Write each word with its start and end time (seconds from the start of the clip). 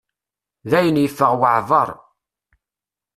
Dayen 0.69 1.01
yeffeɣ 1.03 1.31
waɛbar. 1.41 1.89